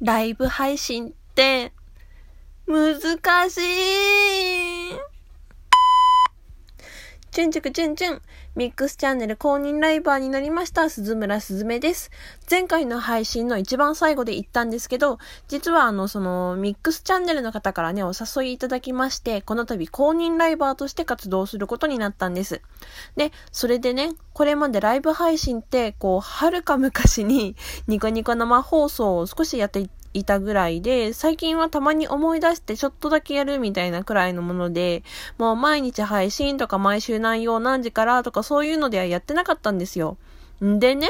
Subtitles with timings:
[0.00, 1.72] ライブ配信って
[2.66, 3.58] 難し
[4.64, 4.67] い。
[7.38, 8.22] チュンチュクチュンチュン。
[8.56, 12.10] ミックスチャンネル公認ライバーになりました鈴村すずめです。
[12.50, 22.60] 前回の配信の一番最後で言ったんですけど、実はあの、その、ミックスチャンネルの方からね、お誘いいただきまして、この度公認ライバーとして活動することになったんです。
[23.14, 27.54] で、それでね、これまでライブ配信って、こう、はるか昔に
[27.86, 35.02] ニコニコ生放送を少しやっていいたぐらいで、最近はたまに思い出してちょっとだけやるみたいなくらいのもので、
[35.38, 40.16] もう毎日配信とか毎週何曜何時からとかそういうのではやってなかったんですよ。
[40.64, 41.08] んでね、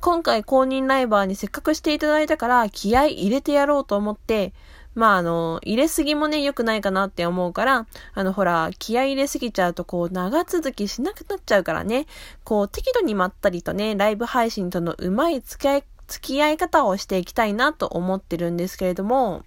[0.00, 4.52] 今回公認ライバーにせっかくしていただいたから気合入れてやろうと思って、
[4.94, 12.06] まああの、入れすぎもね、良くないかなって思うから、あのほら、気合入れすぎちゃうとこう長続きしなくなっちゃうからね、
[12.44, 19.42] こう適度にまったりとね、ライブ配信とのうまい付き合い付き合い方をしていきたいなと思ってるんですけれども、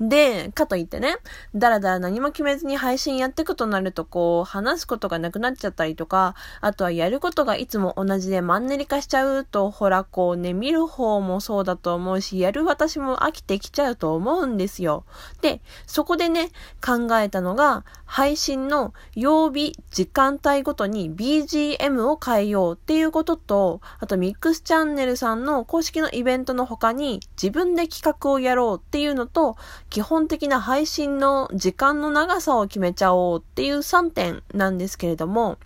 [0.00, 1.16] で、かといってね、
[1.54, 15.04] だらだら何も決めずに配信やっていくとなると、こう、話すことがなくなっちゃったりとか、あとはやることがいつも同じでマンネリ化しちゃうと、ほら、こうね、見る方もそうだと思うし、やる私も飽きてきちゃうと思うんですよ。
[15.40, 16.50] で、そこでね、
[16.84, 29.56] 考えたのが、配信の曜日、時間帯ごとに BGM を変えようっていうことと、あとミックスチャンネルさんの公式のイベントの他に自分で企画をやろうっていうのと、
[29.92, 35.58] 基本的な配信の時間の長さを決めちゃおうっていう3点なんですけれども、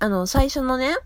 [0.00, 0.96] あの、最初のね、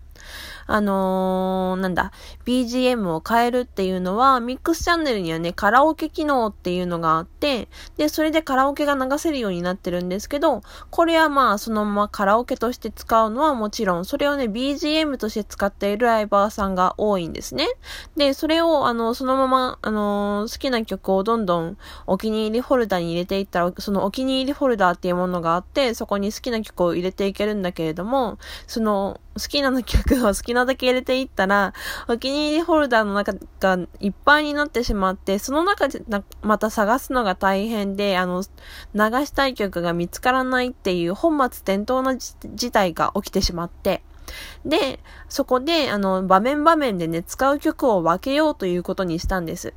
[0.67, 2.13] あのー、なんだ、
[2.45, 17.67] BGM を変えるっていうのは、ミックスチャンネルにはね、カラオケ機能っていうのがあって、で、それでカラオケが流せるようになってるんですけど、これはまあ、そのままカラオケとして使うのはもちろん、それをね、BGM として使っているライバーさんが多いんですね。
[18.17, 21.77] で、それを、あの、そのまま、あのー、好きな曲をどんどん
[22.07, 31.73] お気に入りフォルダに入れていったら、そのお気に入りフォルダっていうものがあって、そこに好きな曲を入れていけるんだけれども、その、好きな曲を好きなだけ入れていったら、
[32.09, 36.03] お気に入りフォルダーの中がいっぱいになってしまって、その中で
[36.43, 38.43] また探すのが大変で、あの、
[38.95, 44.03] 流したい曲が見つからないっていう本末転倒な事態が起きてしまって、
[44.65, 49.75] で、そこで、あの、場面場面でね、使う曲を分けようということにしたんです。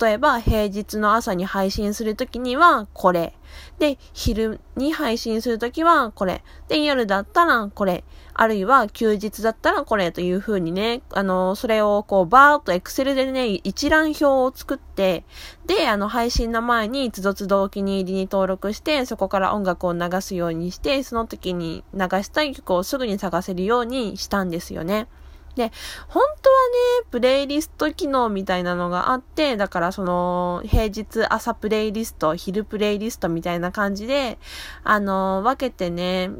[0.00, 3.32] 例えば、平日の朝に配信するときには、これ。
[3.78, 6.44] で、昼に配信するときは、これ。
[6.68, 8.04] で、夜だったら、これ。
[8.34, 10.12] あるいは、休日だったら、これ。
[10.12, 15.24] という風にね、あの、それを、こう、バーっとエクセルでね、一覧表を作って、
[15.66, 25.08] で、あの、配信の前に、つどつどお気に入りに登録して、そこから音楽を流すようにして、その時に流したい曲をすぐに探せるようにしたんですよね。
[25.58, 25.72] で、
[26.06, 26.56] 本当は
[27.02, 34.38] ね、プレイリスト機能みたいなのがあって、だからその、平日朝プレイリスト、昼プレイリストみたいな感じで、
[34.84, 36.30] あの、分けてね、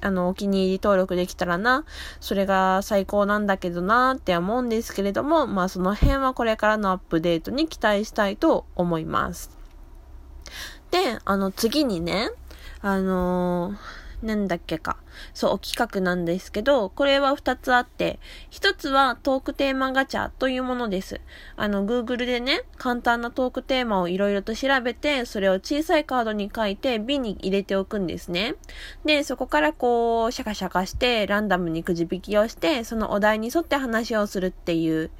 [0.00, 1.84] あの、お気に入り登録できたらな、
[2.20, 9.50] それが最高なんだけどなって思うんですけれども、まあその辺はこれからのアップデートに期待したいと思います。
[10.90, 12.30] で、あの次にね、
[12.80, 14.96] あのーなんだっけか。
[15.32, 18.18] そう、企画なんですけど、これは二つあって、
[18.50, 21.20] 一つはトークテーマガチャというものです。
[21.56, 28.54] あの、Google でね、簡単なトークテーマをいろいろと調べて、それを小さいカードに書いて瓶に入れておくんですね。
[29.04, 35.10] で、そこからこう、シャカシャカして、ランダムにくじ引きをして、そのお題に沿って話をするっていう。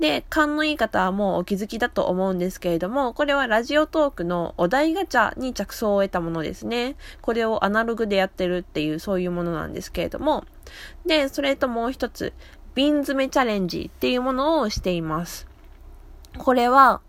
[0.00, 6.96] で、勘のいい方はもうお気づきだと思うんですけれども、これはラジオトークのお題ガチャに着想を得たものですね。
[7.20, 10.44] これをアナログでやってるっていう、そういうものものなんですけれども、
[11.06, 12.32] で、それともう一つ、
[12.74, 15.46] 瓶詰めチャレンジっていうものをしています。
[16.38, 17.00] これは、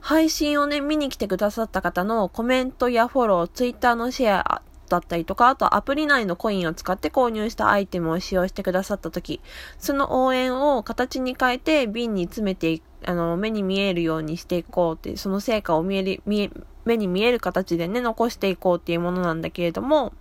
[0.00, 9.40] 配信をね、見に来てくださった方のコメントやフォロー、ツイッターのシェアだったりとか、あとアプリ内のコインを使って購入したアイテムを使用してくださった時、
[9.78, 16.50] その応援を形に変えて瓶に詰めていく、あの、目に見えるようにしていこうっていう、その成果を見える、見え、
[16.90, 20.12] 目に見える形でね、残していこうっていうものなんだけれども、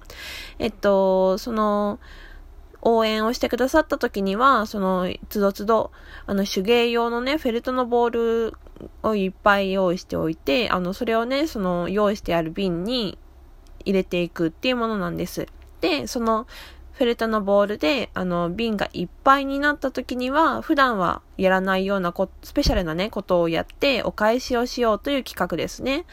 [0.59, 1.99] えっと、その、
[2.81, 5.91] 応援をしてくださった時には、その、つどつど、
[6.25, 8.09] あの、手芸用のね、フェルトのボー
[8.51, 8.53] ル
[9.03, 13.17] をいっぱい用意しておいて、あの、それをね、その、用意してある瓶に
[13.83, 15.47] 入れていくっていうものなんです。
[15.81, 16.47] で、その、
[16.93, 26.05] フェルトのボールで、あの、瓶がいっぱいになった時には、普段はやらないようなこ、スペシャルなね、ことをやって、お返しをしようという企画ですね。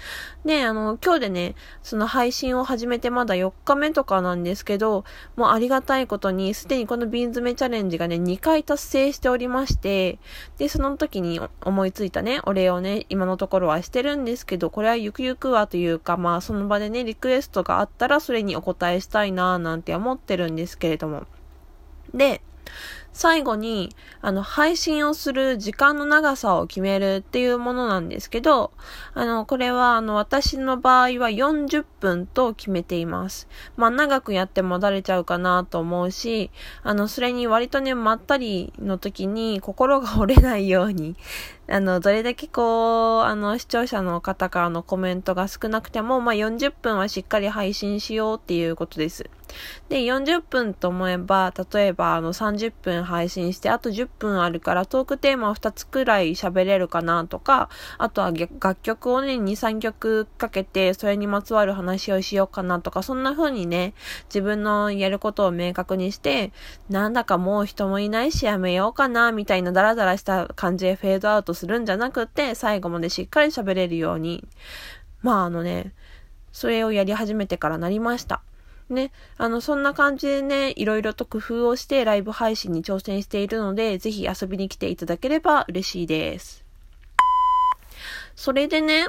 [0.45, 10.21] で、あの、今日でね、その配信を始めてまだ4日目とかなんですけど、もうありがたいことに、すでにこの瓶詰めチャレンジがね、2回達成しておりまして、
[10.59, 21.25] で、その時に思いついたね、お礼をね、今のところはしてるんですけど、これはゆくゆくはというか、まあ、その場でね、リクエストがあったら、それにお答えしたいなぁなんて思ってるんですけれども。
[22.15, 22.41] で、
[23.17, 28.73] 最後に、あの、配信をする時間の長さを決めるっていうものなんですけど、
[29.15, 33.49] あの、これは、あの、私の場合は40分と決めています。
[33.79, 36.51] まあ、長くやってもだれちゃうかなと思うし、
[36.83, 41.17] あの、それに割とね、まったりの時に心が折れないように、
[41.71, 49.31] あの、どれだけこう、あの、視聴者の方からのコメントが少なくても、まあ、40分はしっかり配信しようっていうことです。
[49.89, 57.69] で、40分と思えば、例えば、あの、30分配信して、あと10分あるから、トークテーマを2つくらい喋れるかなとか、
[57.99, 63.95] あとは楽曲をね、2、3曲かけて、それにまつわる話をしようかなとか、そんな風にね、
[64.29, 66.53] 自分のやることを明確にして、
[66.91, 74.45] なんだかもう人もいないしやめようかな、みたいなダラダラした感じでフェードアウトするんじゃなくて、最後までしっかり喋れるように、
[75.23, 75.93] まああのね、
[76.53, 78.43] それをやり始めてからなりました。
[78.89, 86.65] ね、あの、そんな感じでね、いろいろと工夫をしてライブ配信に挑戦しているので、ぜひ遊びに来ていただければ嬉しいです。
[88.37, 89.07] それでね、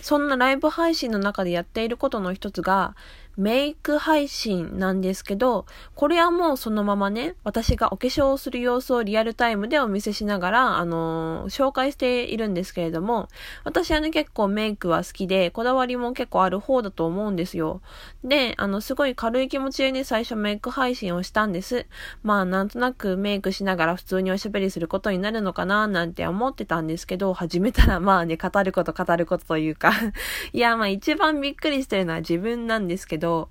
[0.00, 2.94] そんなライブ配信の中でやっていることの一つが、
[3.38, 5.64] メイク配信なんですけど、
[5.94, 13.28] これはもうそのままね、私がお化粧をする様子をリアルタイムでお見せしながら、あのー、紹介しているんですけれども、
[13.62, 17.80] 私はね、結構メイクは好きで、こだわりも結構ある方だと思うんですよ。
[18.24, 21.86] で、あの、すごい軽い気持ちでね、最初メイク配信をしたんです。
[22.24, 29.92] まあ、なんとなくメイクしながら普通におしゃべりすることになるのかな、なんて思ってたんですけど、始めたらまあね、語ること語ることというか
[30.52, 33.50] いや、まあ一番びっくりしてるのは自分なんですけど、ど、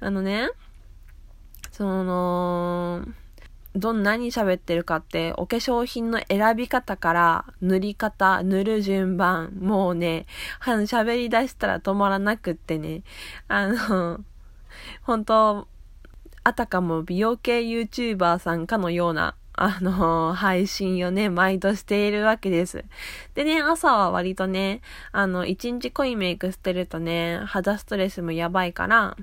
[0.00, 0.50] あのね、
[1.72, 3.04] その、
[3.74, 10.26] どんなに喋ってるかって、お化粧品の選び方から、塗り方、塗る順番、もうね、
[10.60, 13.02] 喋り出したら止まらなくってね、
[13.48, 14.20] あの、
[15.02, 15.68] 本当
[16.44, 22.84] あたかも美容系 YouTuber さんかのような、あの配信をね、毎度しているわけです。
[23.34, 24.80] でね、朝は割とね、
[25.12, 29.16] あの、一日濃いメイクしてるとね、肌ストレスもやばいから、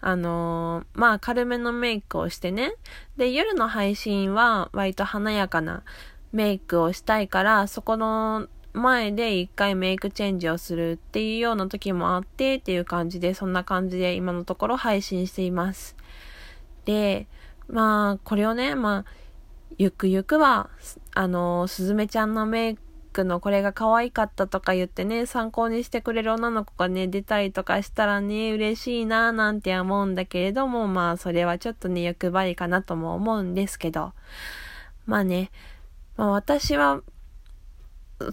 [0.00, 2.74] あのー、まあ、軽めのメイクをしてね。
[3.16, 5.84] で、夜の配信は割と華やかな
[6.32, 15.96] メイクをしたいから、そこの前で一回メイクチェンジをするっていうような時もあってっていう感じで、そんな感じで今のところ配信しています。
[16.84, 17.26] で、
[17.68, 19.29] まあ、これをね、まあ、
[19.78, 20.70] ゆくゆくは、
[21.14, 22.78] あの、すずめちゃんのメイ
[23.12, 34.12] クのこれが可愛かったとか言ってね、参考にしてくれる女の子がね、出たりとかしたらね、嬉しいなぁなんて思うんだけれども、まあ、それはちょっとね、欲張りかなとも思うんですけど、
[35.06, 35.50] まあね、
[36.16, 37.02] まあ私は、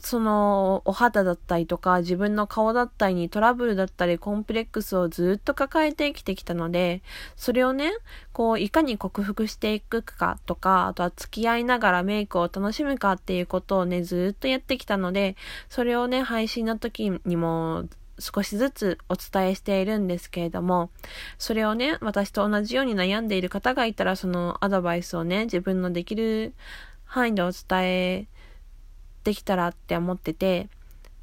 [0.01, 7.01] その、お肌だったりとか、自分の顔だったりにトラブルだったり、コンプレックスをずっと抱えて生きてきたので、
[7.35, 7.91] それをね、
[8.33, 15.35] こう、いかに克服していくかとか、あとは付き合いながらメイクを楽しむかっていうことをね、ずっとやってきたので、
[15.69, 17.85] それをね、配信の時にも、
[18.19, 20.89] 少しずつお伝えしているんですけれども、
[21.37, 26.53] それをね、私と同じように悩んでいる方がいたら、そのアドバイスをね、自分のできる
[27.05, 28.27] 範囲でお伝え
[29.27, 30.69] できたらって思ってて、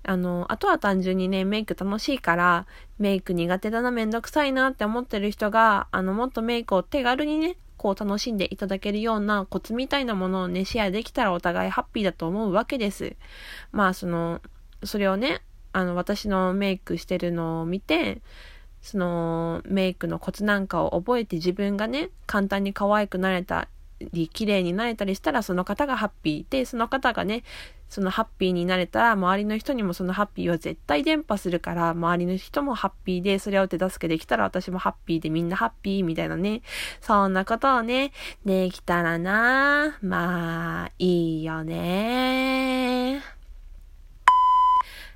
[0.02, 2.66] あの、あとは単純にね、メイク楽しいから、
[2.98, 13.16] メイク苦手だな、めんどくさいなって思ってる人が、あの、もっとメイクを手軽にね、こう楽しんでいただけるようなコツみたいなものをね、シェアできたらお互いハッピーだと思うわけです。
[13.72, 14.42] まあ、その、
[14.82, 15.40] それをね、
[15.72, 18.20] あの、私のメイクしてるのを見て、
[18.82, 23.68] その、メイクのコツなんかを覚えて自分がね、簡単に可愛くなれた
[24.12, 27.42] り、綺麗になれたりしたら、その方がハッピーで、その方がね、
[27.88, 36.62] そのハッピーになれたら、周りの人にもそのハッピーは絶対伝播するから、周りの人もハッピーで、それを手助けできたら私もハッピーでみんなハッピーみたいなね。
[37.00, 38.12] そんなことをね、
[38.44, 43.33] できたらなまあ、いいよね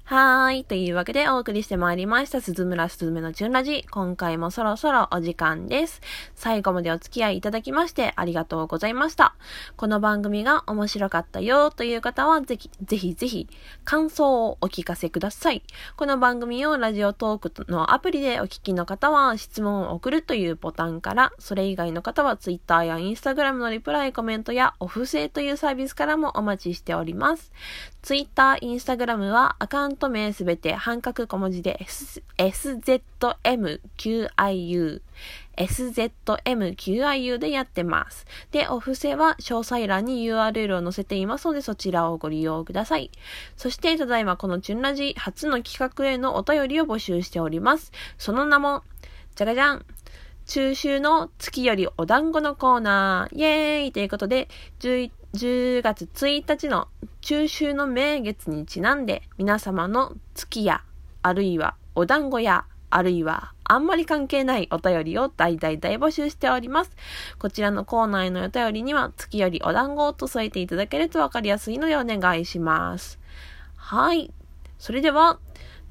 [0.09, 0.65] はーい。
[0.65, 3.85] というわけでお送りしてまいりました、鈴村すずめのチュンラジ。
[3.91, 6.01] 今回もそろそろお時間です。
[6.35, 9.35] 最後までお付き合いいただきましてありがとうございました。
[9.77, 13.49] この番組が面白かったよという方はぜひ、ぜひぜひ、
[13.85, 15.63] 感想をお聞かせください。
[15.95, 27.53] この番組をラジオトークのアプリでお聞きの方は質問を送るというボタンから、それ以外の方は Twitter や Instagram のリプライコメントやお布施というサービスからもお待ちしております。
[28.03, 31.79] Twitter、Instagram はアカウント名すべて半角小文字で
[32.39, 33.81] SZMQIU
[35.57, 38.27] SZMQIU でやってます。
[38.53, 43.11] で、お布施は詳細欄に URL を載せていますので、そちらをご利用ください。
[43.57, 47.91] そして、ただいまこのチュンラジ初の企画へのお便りを募集しております。
[48.17, 48.85] その名も、
[49.35, 49.85] じゃがじゃん
[50.49, 54.49] 中秋の月よりお団子のコーナー、イエーイということで、
[54.81, 56.89] 11 10月1日の
[57.21, 60.83] 中秋の名月にちなんで皆様の月や
[61.23, 66.93] あるいはお団子やあるいはあんまり関係ないお便りを大大大募集しております。
[67.39, 73.19] こちらのコーナーへのお便りには月よりお団子と添えていただけるとわかりやすいのでお願いします。
[73.77, 74.33] はい。
[74.79, 75.39] それでは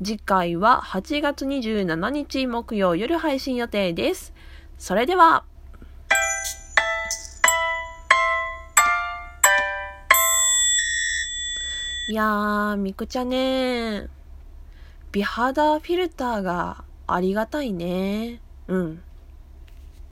[0.03, 4.34] 次回は8月27日木曜夜配信予定です。
[4.79, 5.44] それでは。
[12.07, 14.09] いやー、みくちゃね
[15.11, 18.41] 美肌フィルターがありがたいね。
[18.67, 19.03] うん。